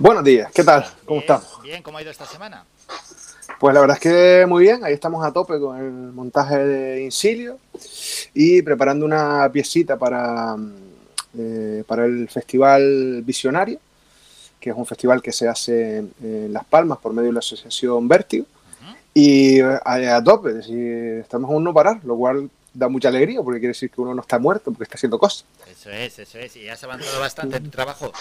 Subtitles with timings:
[0.00, 0.84] Buenos días, ¿qué tal?
[1.04, 1.62] ¿Cómo estamos?
[1.62, 2.64] Bien, ¿cómo ha ido esta semana?
[3.60, 7.04] Pues la verdad es que muy bien, ahí estamos a tope con el montaje de
[7.04, 7.58] Incilio
[8.34, 10.56] y preparando una piecita para,
[11.38, 13.78] eh, para el Festival Visionario,
[14.58, 18.08] que es un festival que se hace en Las Palmas por medio de la asociación
[18.08, 18.46] Vértigo.
[19.16, 23.08] Y a, a tope, es decir, estamos a un no parar, lo cual da mucha
[23.08, 25.44] alegría porque quiere decir que uno no está muerto porque está haciendo cosas.
[25.70, 26.56] Eso es, eso es.
[26.56, 28.12] ¿Y has avanzado bastante en tu trabajo?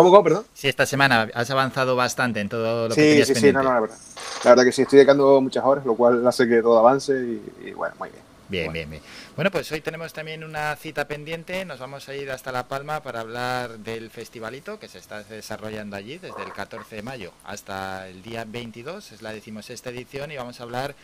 [0.00, 0.46] ¿Cómo, cómo, perdón?
[0.54, 3.62] Sí, esta semana has avanzado bastante en todo lo que Sí, tenías sí, sí, no,
[3.62, 3.98] no, la verdad.
[4.44, 7.68] La verdad que sí, estoy dedicando muchas horas, lo cual hace que todo avance y,
[7.68, 8.22] y bueno, muy bien.
[8.48, 8.72] Bien, Bueno.
[8.72, 9.02] bien, bien.
[9.36, 11.66] Bueno, pues hoy tenemos también una cita pendiente.
[11.66, 15.96] Nos vamos a ir hasta La Palma para hablar del festivalito que se está desarrollando
[15.96, 19.12] allí desde el 14 de mayo hasta el día 22.
[19.12, 20.94] Es la decimosexta edición y vamos a hablar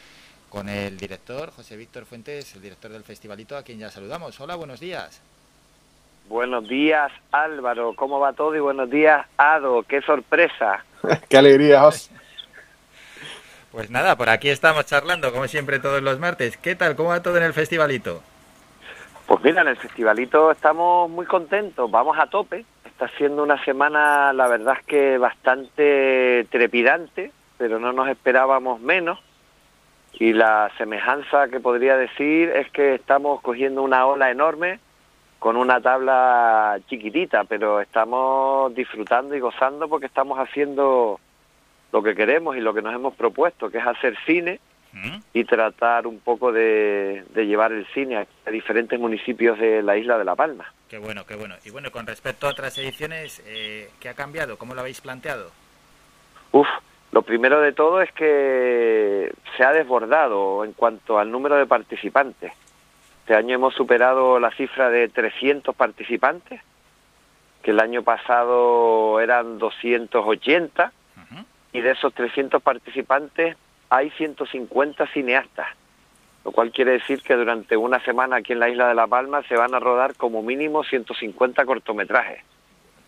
[0.48, 4.40] con el director, José Víctor Fuentes, el director del festivalito, a quien ya saludamos.
[4.40, 5.20] Hola, buenos días.
[6.28, 8.56] Buenos días Álvaro, ¿cómo va todo?
[8.56, 10.84] Y buenos días Ado, qué sorpresa.
[11.28, 11.82] Qué alegría.
[13.70, 16.56] Pues nada, por aquí estamos charlando, como siempre, todos los martes.
[16.56, 16.96] ¿Qué tal?
[16.96, 18.22] ¿Cómo va todo en el festivalito?
[19.26, 22.64] Pues mira, en el festivalito estamos muy contentos, vamos a tope.
[22.84, 29.20] Está siendo una semana, la verdad es que bastante trepidante, pero no nos esperábamos menos.
[30.14, 34.80] Y la semejanza que podría decir es que estamos cogiendo una ola enorme
[35.38, 41.20] con una tabla chiquitita, pero estamos disfrutando y gozando porque estamos haciendo
[41.92, 44.60] lo que queremos y lo que nos hemos propuesto, que es hacer cine
[44.92, 45.18] ¿Mm?
[45.34, 49.96] y tratar un poco de, de llevar el cine a, a diferentes municipios de la
[49.96, 50.72] isla de La Palma.
[50.88, 51.54] Qué bueno, qué bueno.
[51.64, 54.56] Y bueno, con respecto a otras ediciones, eh, ¿qué ha cambiado?
[54.56, 55.50] ¿Cómo lo habéis planteado?
[56.52, 56.68] Uf,
[57.12, 62.52] lo primero de todo es que se ha desbordado en cuanto al número de participantes.
[63.26, 66.60] Este año hemos superado la cifra de 300 participantes,
[67.60, 71.44] que el año pasado eran 280, Ujú.
[71.72, 73.56] y de esos 300 participantes
[73.90, 75.66] hay 150 cineastas,
[76.44, 79.42] lo cual quiere decir que durante una semana aquí en la isla de La Palma
[79.48, 82.44] se van a rodar como mínimo 150 cortometrajes,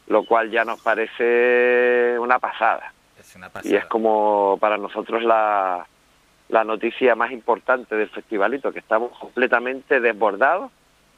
[0.09, 2.93] lo cual ya nos parece una pasada.
[3.21, 5.87] Es una Y es como para nosotros la,
[6.49, 10.71] la noticia más importante del festivalito, que estamos completamente desbordados,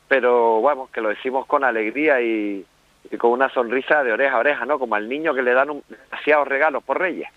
[0.08, 2.64] pero bueno, que lo decimos con alegría y,
[3.10, 4.78] y con una sonrisa de oreja a oreja, ¿no?
[4.78, 7.28] Como al niño que le dan un, demasiados regalos por Reyes.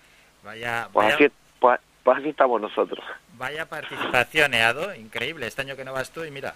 [0.42, 3.04] Vaya, Pues vaya, así, pues, pues así estamos nosotros.
[3.38, 4.94] vaya participación, Eado.
[4.94, 5.46] Increíble.
[5.46, 6.54] Este año que no vas tú y mira.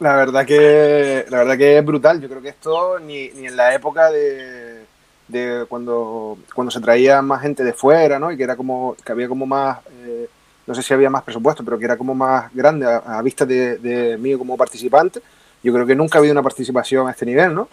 [0.00, 2.20] La verdad que la verdad que es brutal.
[2.20, 4.84] Yo creo que esto ni, ni en la época de,
[5.28, 8.32] de cuando, cuando se traía más gente de fuera, ¿no?
[8.32, 10.28] Y que era como que había como más eh,
[10.66, 13.44] no sé si había más presupuesto, pero que era como más grande a, a vista
[13.44, 15.20] de, de mí como participante.
[15.62, 17.68] Yo creo que nunca ha habido una participación a este nivel, ¿no?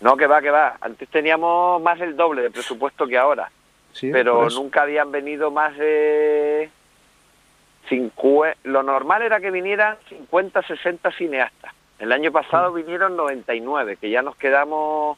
[0.00, 0.76] No, que va, que va.
[0.80, 3.50] Antes teníamos más del doble de presupuesto que ahora,
[3.92, 6.68] Sí, pero nunca habían venido más de...
[7.88, 11.72] cincue- Lo normal era que vinieran 50, 60 cineastas.
[11.98, 15.16] El año pasado vinieron 99, que ya nos quedamos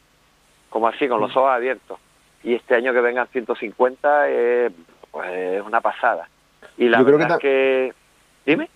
[0.70, 1.98] como así, con los ojos abiertos.
[2.44, 4.70] Y este año que vengan 150 eh,
[5.10, 6.28] pues es una pasada.
[6.76, 8.50] Y la Yo creo verdad que es que...
[8.50, 8.68] Dime.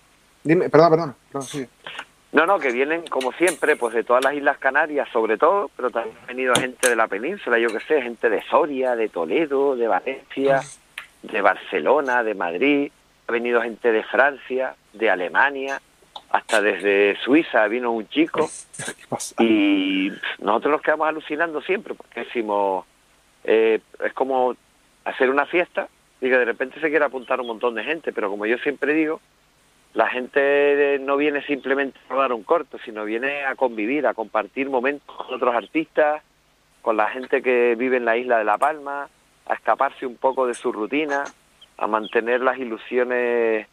[0.45, 1.15] Dime, perdón, perdón.
[1.33, 1.67] No, sí.
[2.33, 5.91] No, no, que vienen como siempre, pues de todas las Islas Canarias sobre todo, pero
[5.91, 9.77] también ha venido gente de la península, yo que sé, gente de Soria, de Toledo,
[9.77, 10.63] de Valencia,
[11.23, 12.91] de Barcelona, de Madrid,
[13.29, 15.81] ha venido gente de Francia, de Alemania,
[16.31, 19.35] hasta desde Suiza vino un chico ¿Qué pasa?
[19.43, 22.87] y nosotros nos quedamos alucinando siempre porque decimos,
[23.45, 24.57] eh, es como
[25.05, 25.89] hacer una fiesta
[26.23, 28.95] y que de repente se quiere apuntar un montón de gente, pero como yo siempre
[28.95, 29.21] digo,
[29.93, 34.71] la gente no viene simplemente a rodar un corto, sino viene a convivir, a compartir
[34.71, 36.23] momentos con otros artistas,
[36.81, 39.09] con la gente que vive en la isla de La Palma,
[39.47, 41.25] a escaparse un poco de su rutina,
[41.77, 43.67] a mantener las ilusiones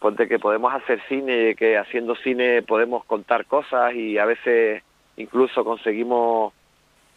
[0.00, 4.82] pues, de que podemos hacer cine, que haciendo cine podemos contar cosas y a veces
[5.16, 6.52] incluso conseguimos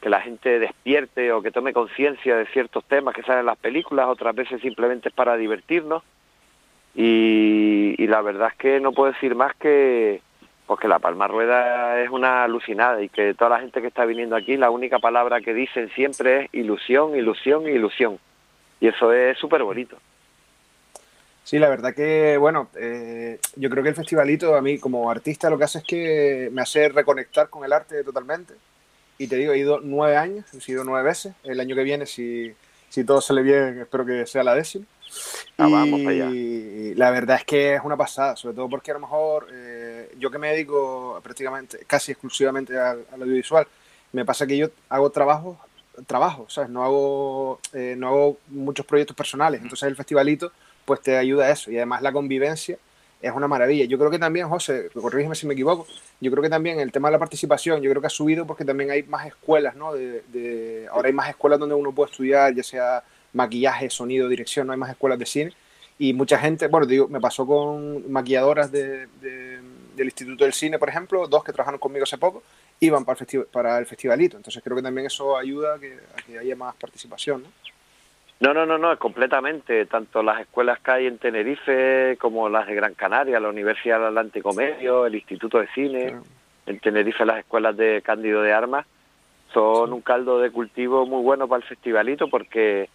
[0.02, 3.58] que la gente despierte o que tome conciencia de ciertos temas que salen en las
[3.58, 6.04] películas, otras veces simplemente es para divertirnos.
[6.96, 10.22] Y, y la verdad es que no puedo decir más que
[10.68, 14.04] pues que la Palma Rueda es una alucinada y que toda la gente que está
[14.04, 18.20] viniendo aquí, la única palabra que dicen siempre es ilusión, ilusión, ilusión.
[18.82, 19.98] Y eso es súper bonito.
[21.46, 25.50] Sí, la verdad que, bueno, eh, yo creo que el festivalito a mí como artista
[25.50, 28.54] lo que hace es que me hace reconectar con el arte totalmente.
[29.18, 31.34] Y te digo, he ido nueve años, he sido nueve veces.
[31.44, 32.54] El año que viene, si,
[32.90, 34.86] si todo sale bien, espero que sea la décima.
[35.58, 36.30] Ah, vamos para allá.
[36.30, 40.12] y la verdad es que es una pasada, sobre todo porque a lo mejor eh,
[40.20, 43.66] yo que me dedico prácticamente, casi exclusivamente al, al audiovisual,
[44.12, 45.58] me pasa que yo hago trabajos
[46.06, 46.70] trabajo, ¿sabes?
[46.70, 50.52] No hago, eh, no hago muchos proyectos personales, entonces el festivalito
[50.86, 52.78] pues te ayuda a eso y además la convivencia
[53.22, 53.86] es una maravilla.
[53.86, 55.88] Yo creo que también, José, corrígeme si me equivoco,
[56.22, 58.66] yo creo que también el tema de la participación, yo creo que ha subido porque
[58.66, 59.94] también hay más escuelas, ¿no?
[59.94, 63.04] De, ahora hay más escuelas donde uno puede estudiar, ya sea
[63.34, 65.54] maquillaje, sonido, dirección, no hay más escuelas de cine.
[66.00, 70.90] Y mucha gente, bueno, digo, me pasó con maquilladoras de, del Instituto del Cine, por
[70.90, 72.44] ejemplo, dos que trabajaron conmigo hace poco,
[72.80, 74.38] iban para el, para el festivalito.
[74.38, 77.50] Entonces creo que también eso ayuda a que, a que haya más participación, ¿no?
[78.40, 79.86] No, no, no, no, completamente.
[79.88, 84.10] Tanto las escuelas que hay en Tenerife como las de Gran Canaria, la Universidad del
[84.10, 86.16] Atlántico Medio, el Instituto de Cine,
[86.66, 88.86] en Tenerife las escuelas de Cándido de Armas,
[89.54, 92.90] son un caldo de cultivo muy bueno para el festivalito porque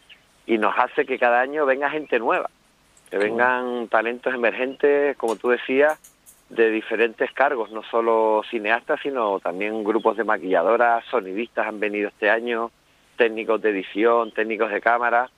[0.46, 2.50] y nos hace que cada año venga gente nueva,
[3.10, 5.98] que vengan talentos emergentes, como tú decías,
[6.50, 12.28] de diferentes cargos, no solo cineastas, sino también grupos de maquilladoras, sonidistas han venido este
[12.28, 12.70] año,
[13.16, 15.30] técnicos de edición, técnicos de cámara,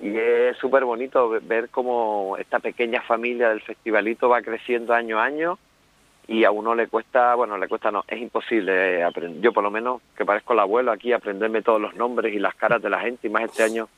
[0.00, 5.24] y es súper bonito ver cómo esta pequeña familia del festivalito va creciendo año a
[5.24, 5.58] año
[6.26, 9.70] y a uno le cuesta, bueno, le cuesta no, es imposible aprender, yo por lo
[9.70, 13.00] menos que parezco el abuelo aquí, aprenderme todos los nombres y las caras de la
[13.00, 13.88] gente y más este año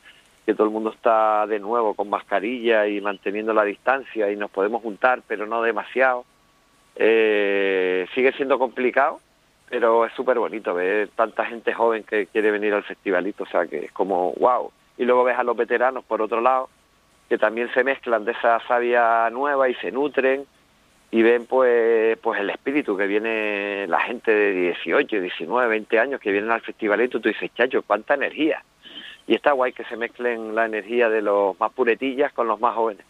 [0.45, 4.51] que todo el mundo está de nuevo con mascarilla y manteniendo la distancia y nos
[4.51, 6.25] podemos juntar pero no demasiado.
[6.95, 9.21] Eh, sigue siendo complicado,
[9.69, 13.67] pero es súper bonito ver tanta gente joven que quiere venir al festivalito, o sea
[13.67, 14.71] que es como wow.
[14.97, 16.69] Y luego ves a los veteranos por otro lado,
[17.29, 20.47] que también se mezclan de esa savia nueva y se nutren
[21.11, 26.21] y ven pues pues el espíritu que viene la gente de 18, 19, 20 años
[26.21, 28.63] que vienen al festivalito, tú dices, chacho, cuánta energía.
[29.27, 32.75] Y está guay que se mezclen la energía de los más puretillas con los más
[32.75, 33.05] jóvenes.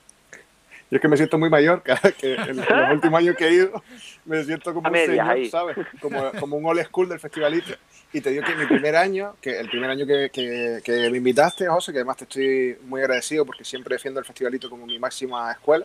[0.88, 3.54] Yo es que me siento muy mayor, cada que en, los últimos años que he
[3.54, 3.82] ido,
[4.24, 5.76] me siento como un señor, ¿sabes?
[6.00, 7.72] Como, como, un old school del festivalito.
[8.12, 11.66] Y te digo que mi primer año, que el primer año que, que, me invitaste,
[11.66, 15.50] José, que además te estoy muy agradecido porque siempre defiendo el festivalito como mi máxima
[15.52, 15.84] escuela,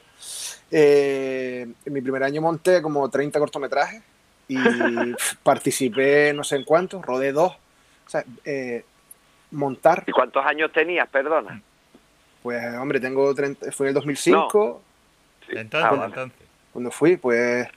[0.69, 4.03] eh, en mi primer año monté como 30 cortometrajes
[4.47, 4.57] y
[5.43, 7.53] participé no sé en cuántos, rodé dos.
[8.05, 8.85] O sea, eh,
[9.51, 10.03] montar...
[10.05, 11.61] ¿Y cuántos años tenías, perdona?
[12.43, 14.81] Pues, hombre, tengo 30, fue en el 2005.
[15.51, 16.37] Entonces, ah, entonces.
[16.71, 17.67] Cuando fui, pues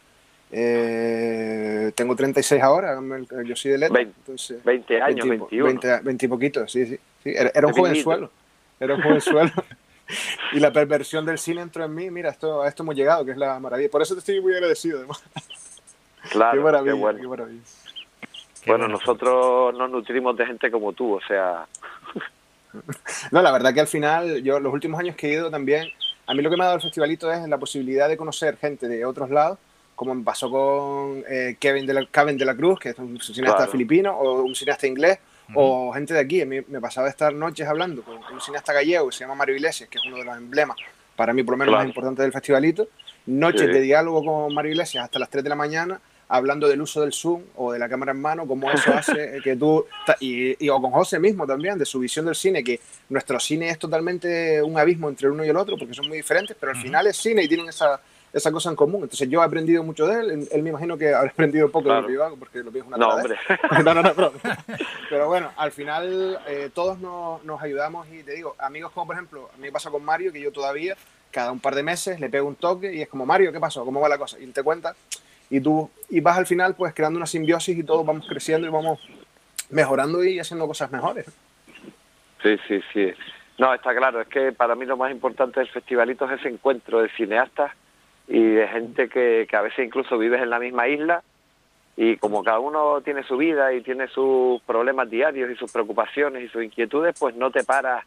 [0.50, 2.98] eh, tengo 36 ahora,
[3.44, 3.96] yo soy de letra.
[3.96, 5.64] 20, entonces, 20 años, 21.
[5.64, 6.98] 20, 20 y poquitos, sí, sí.
[7.24, 7.30] sí.
[7.34, 8.30] Era, era, un jovenzuelo.
[8.78, 9.50] Era un jovenzuelo.
[10.52, 12.10] y la perversión del cine entró en mí.
[12.10, 13.90] Mira, esto, a esto hemos llegado, que es la maravilla.
[13.90, 15.24] Por eso te estoy muy agradecido, además.
[16.30, 17.20] Claro, qué maravilla, qué bueno.
[17.20, 17.62] Qué maravilla.
[18.66, 21.66] bueno, nosotros nos nutrimos de gente como tú, o sea.
[23.30, 25.88] no, la verdad que al final, yo los últimos años que he ido también,
[26.26, 28.88] a mí lo que me ha dado el festivalito es la posibilidad de conocer gente
[28.88, 29.58] de otros lados,
[29.94, 33.20] como me pasó con eh, Kevin, de la, Kevin de la Cruz, que es un
[33.20, 35.18] cineasta filipino, o un cineasta inglés,
[35.54, 36.40] o gente de aquí.
[36.40, 39.56] A mí me pasaba estar noches hablando con un cineasta gallego que se llama Mario
[39.56, 40.76] Iglesias, que es uno de los emblemas,
[41.14, 42.88] para mí por lo menos más importantes del festivalito.
[43.26, 47.00] Noches de diálogo con Mario Iglesias hasta las 3 de la mañana, hablando del uso
[47.00, 49.86] del zoom o de la cámara en mano, cómo eso hace que tú,
[50.20, 53.78] y, o con José mismo también, de su visión del cine, que nuestro cine es
[53.78, 57.06] totalmente un abismo entre uno y el otro, porque son muy diferentes, pero al final
[57.06, 58.00] es cine y tienen esa,
[58.32, 59.04] esa cosa en común.
[59.04, 62.00] Entonces yo he aprendido mucho de él, él me imagino que habrá aprendido poco de
[62.00, 63.36] lo que yo hago, porque lo mío es una No, hombre.
[63.84, 64.12] no, no, no,
[65.10, 69.16] pero, bueno, al final eh, todos nos, nos ayudamos y te digo, amigos como por
[69.16, 70.96] ejemplo, a mí me pasa con Mario, que yo todavía
[71.30, 73.84] cada un par de meses le pego un toque y es como, Mario, ¿qué pasó?
[73.84, 74.38] ¿Cómo va la cosa?
[74.38, 74.94] Y él te cuenta
[75.56, 78.70] y tú y vas al final pues creando una simbiosis y todos vamos creciendo y
[78.70, 78.98] vamos
[79.70, 81.26] mejorando y haciendo cosas mejores.
[82.42, 83.12] Sí, sí, sí.
[83.58, 87.00] No, está claro, es que para mí lo más importante del festivalito es ese encuentro
[87.00, 87.70] de cineastas
[88.26, 91.22] y de gente que, que a veces incluso vives en la misma isla
[91.96, 96.42] y como cada uno tiene su vida y tiene sus problemas diarios y sus preocupaciones
[96.42, 98.04] y sus inquietudes, pues no te paras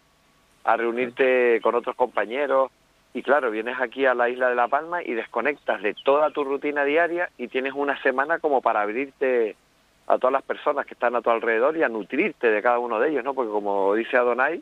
[0.65, 2.71] a reunirte con otros compañeros
[3.17, 6.43] y claro, vienes aquí a la isla de La Palma y desconectas de toda tu
[6.43, 9.55] rutina diaria y tienes una semana como para abrirte
[10.05, 12.99] a todas las personas que están a tu alrededor y a nutrirte de cada uno
[12.99, 13.33] de ellos, ¿no?
[13.33, 14.61] Porque como dice Adonai,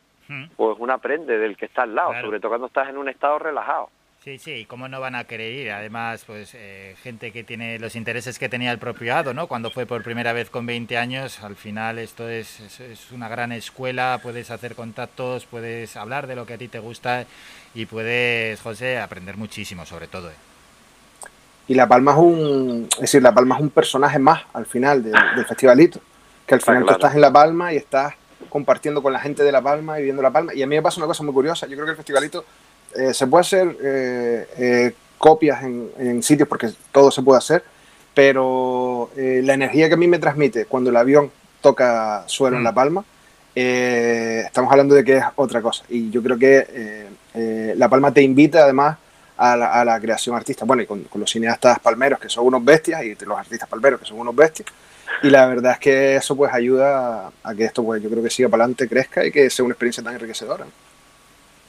[0.55, 3.39] pues uno aprende del que está al lado, sobre todo cuando estás en un estado
[3.39, 3.89] relajado.
[4.25, 5.71] Sí, sí, y cómo no van a querer ir.
[5.71, 9.45] Además, pues eh, gente que tiene los intereses que tenía el propio Ado, ¿no?
[9.45, 13.51] Cuando fue por primera vez con 20 años, al final esto es, es, una gran
[13.51, 17.27] escuela, puedes hacer contactos, puedes hablar de lo que a ti te gusta
[17.75, 20.31] y puedes, José, aprender muchísimo sobre todo.
[20.31, 20.35] ¿eh?
[21.67, 25.03] Y La Palma es un, es decir, La Palma es un personaje más al final
[25.03, 25.99] del festivalito,
[26.47, 28.15] que al final tú estás en La Palma y estás
[28.49, 30.51] compartiendo con la gente de La Palma y viendo La Palma.
[30.55, 32.43] Y a mí me pasa una cosa muy curiosa, yo creo que el festivalito
[32.95, 37.63] eh, se puede hacer eh, eh, copias en, sitios porque todo se puede hacer,
[38.13, 42.71] pero la energía que a mí me transmite cuando el avión toca suelo en La
[42.71, 42.75] mm.
[42.75, 43.05] Palma
[43.55, 45.83] eh, estamos hablando de que es otra cosa.
[45.89, 48.97] Y yo creo que La Palma te invita además
[49.37, 50.65] a la, creación artística.
[50.65, 54.05] Bueno, y con, los cineastas palmeros, que son unos bestias, y los artistas palmeros, que
[54.05, 54.67] son unos bestias.
[55.23, 58.29] Y la verdad es que eso pues ayuda a, que esto, pues yo creo que
[58.29, 60.65] siga para adelante, crezca y que sea una experiencia tan enriquecedora.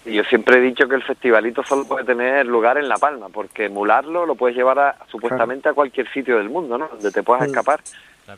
[0.06, 3.64] Yo siempre he dicho que el festivalito solo puede tener lugar en La Palma, porque
[3.64, 6.88] emularlo lo puedes llevar a, supuestamente a cualquier sitio del mundo, ¿no?
[6.88, 7.46] Donde te puedas mm.
[7.46, 7.80] escapar.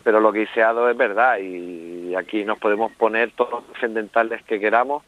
[0.02, 4.60] Pero lo que hice es verdad y aquí nos podemos poner todos los trascendentales que
[4.60, 5.02] queramos,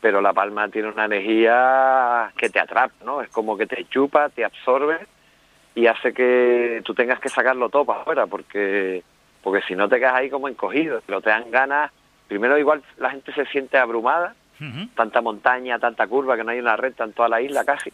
[0.00, 3.22] pero La Palma tiene una energía que te atrapa, ¿no?
[3.22, 4.98] Es como que te chupa, te absorbe
[5.74, 9.02] y hace que tú tengas que sacarlo todo para afuera, porque,
[9.42, 11.92] porque si no te quedas ahí como encogido, pero te dan ganas.
[12.28, 14.34] Primero, igual la gente se siente abrumada,
[14.94, 17.92] tanta montaña, tanta curva, que no hay una recta en toda la isla casi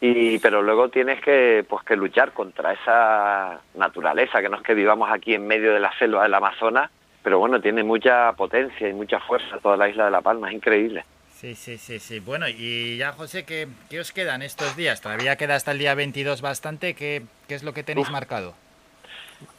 [0.00, 4.74] y pero luego tienes que pues que luchar contra esa naturaleza que no es que
[4.74, 6.90] vivamos aquí en medio de la selva del Amazonas
[7.22, 10.54] pero bueno tiene mucha potencia y mucha fuerza toda la isla de la Palma es
[10.54, 11.04] increíble
[11.36, 12.18] Sí, sí, sí, sí.
[12.18, 15.02] Bueno, y ya, José, ¿qué, qué os quedan estos días?
[15.02, 16.94] Todavía queda hasta el día 22 bastante.
[16.94, 18.54] ¿Qué, qué es lo que tenéis marcado?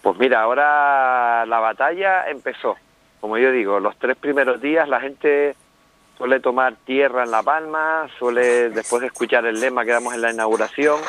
[0.02, 2.78] Pues mira, ahora la batalla empezó.
[3.22, 5.56] Como yo digo, los tres primeros días la gente
[6.18, 10.22] suele tomar tierra en La Palma, suele, después de escuchar el lema que damos en
[10.22, 11.00] la inauguración,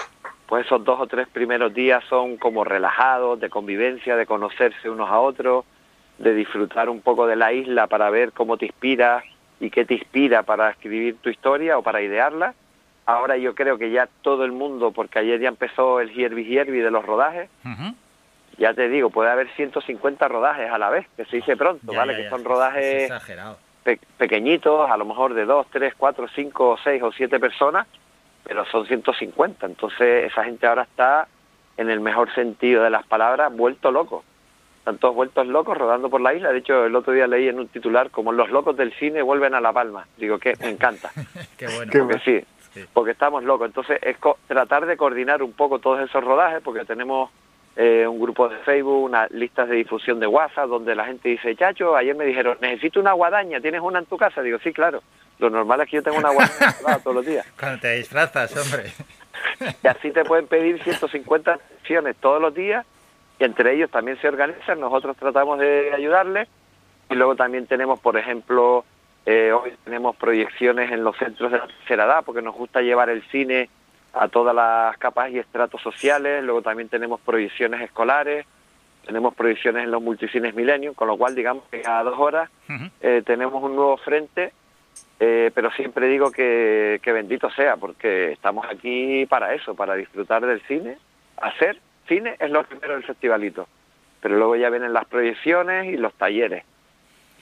[0.47, 5.09] pues esos dos o tres primeros días son como relajados, de convivencia, de conocerse unos
[5.09, 5.65] a otros,
[6.19, 9.25] de disfrutar un poco de la isla para ver cómo te inspira
[9.61, 12.55] y qué te inspira para escribir tu historia o para idearla.
[13.07, 16.81] Ahora yo creo que ya todo el mundo, porque ayer ya empezó el hierbi hierbi
[16.81, 17.49] de los rodajes,
[18.59, 22.15] ya te digo, puede haber 150 rodajes a la vez, que se dice pronto, ¿vale?
[22.17, 23.05] que son rodajes...
[23.05, 23.68] exagerado
[24.16, 27.87] pequeñitos, a lo mejor de 2, 3, 4, 5, 6 o 7 personas,
[28.45, 29.66] pero son 150.
[29.66, 31.28] Entonces esa gente ahora está,
[31.76, 34.25] en el mejor sentido de las palabras, vuelto loco.
[34.80, 36.50] Están todos vueltos locos rodando por la isla.
[36.50, 39.54] De hecho, el otro día leí en un titular como los locos del cine vuelven
[39.54, 40.07] a La Palma.
[40.16, 41.11] Digo que me encanta.
[41.57, 41.92] Qué bueno.
[41.92, 43.66] Porque sí, porque estamos locos.
[43.66, 44.16] Entonces es
[44.47, 47.30] tratar de coordinar un poco todos esos rodajes, porque tenemos
[47.81, 51.55] eh, un grupo de Facebook, unas listas de difusión de WhatsApp, donde la gente dice,
[51.55, 54.43] chacho, ayer me dijeron, necesito una guadaña, ¿tienes una en tu casa?
[54.43, 55.01] Digo, sí, claro.
[55.39, 57.47] Lo normal es que yo tengo una guadaña todos los días.
[57.59, 58.91] Cuando te disfrazas, hombre.
[59.85, 62.85] Y así te pueden pedir 150 acciones todos los días,
[63.39, 66.49] y entre ellos también se organizan, nosotros tratamos de ayudarles,
[67.09, 68.85] y luego también tenemos, por ejemplo,
[69.25, 73.09] eh, hoy tenemos proyecciones en los centros de la tercera edad, porque nos gusta llevar
[73.09, 73.71] el cine
[74.12, 78.47] a todas las capas y estratos sociales, luego también tenemos proyecciones escolares,
[79.07, 82.50] tenemos proyecciones en los multicines Millennium, con lo cual digamos que cada dos horas
[83.00, 84.53] eh, tenemos un nuevo frente,
[85.21, 90.45] eh, pero siempre digo que, que bendito sea, porque estamos aquí para eso, para disfrutar
[90.45, 90.99] del cine,
[91.41, 93.69] hacer cine es lo primero del festivalito,
[94.21, 96.65] pero luego ya vienen las proyecciones y los talleres.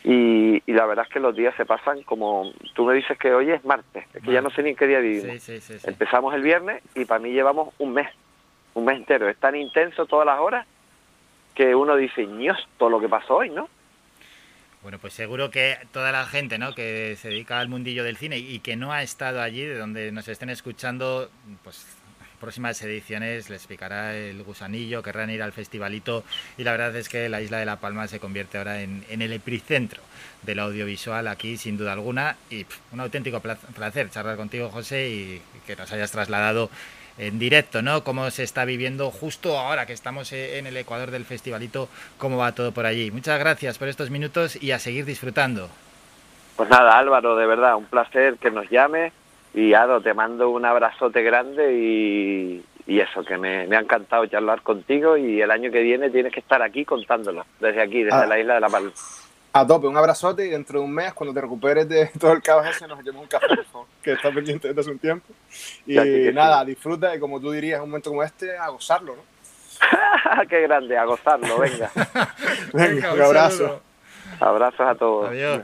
[0.08, 3.50] Y, la verdad es que los días se pasan como tú me dices que hoy
[3.50, 5.48] es martes, es que ya no sé ni en qué día vivimos.
[5.84, 8.06] Empezamos el viernes y para mí llevamos un mes,
[8.75, 9.28] un mes entero.
[9.28, 10.64] Es tan intenso todas las horas
[11.56, 13.68] que uno dice, ños, todo lo que pasó hoy, ¿no?
[14.82, 16.72] Bueno, pues seguro que toda la gente ¿no?
[16.72, 20.12] que se dedica al mundillo del cine y que no ha estado allí, de donde
[20.12, 21.28] nos estén escuchando,
[21.64, 21.84] pues
[22.37, 26.25] próximas ediciones les picará el gusanillo, querrán ir al festivalito
[26.57, 29.33] y la verdad es que la isla de La Palma se convierte ahora en, el
[29.33, 30.02] epicentro
[30.43, 35.76] del audiovisual aquí sin duda alguna y un auténtico placer charlar contigo José y que
[35.76, 36.71] nos hayas trasladado
[37.19, 38.05] en directo, ¿no?
[38.05, 41.88] Cómo se está viviendo justo ahora que estamos en el Ecuador del festivalito,
[42.19, 43.11] cómo va todo por allí.
[43.11, 45.71] Muchas gracias por estos minutos y a seguir disfrutando.
[46.57, 49.12] Pues nada, Álvaro, de verdad, un placer que nos llame
[49.56, 55.16] y Ado, te mando un abrazote grande y, eso, que me, ha encantado charlar contigo
[55.16, 58.26] y el año que viene tienes que estar aquí contándolo, desde aquí, desde ah.
[58.26, 58.92] la isla de La Palma.
[59.54, 62.42] A tope, un abrazote y dentro de un mes, cuando te recuperes de todo el
[62.42, 63.46] caos ese, nos llevamos un café,
[64.02, 65.26] que está pendiente desde hace un tiempo.
[65.86, 65.96] Y
[66.34, 69.22] nada, disfruta y como tú dirías, un momento como este, a gozarlo, ¿no?
[70.50, 71.90] Qué grande, a gozarlo, venga.
[72.75, 73.80] venga, un abrazo.
[74.38, 75.30] Abrazos a todos.
[75.30, 75.62] Adiós.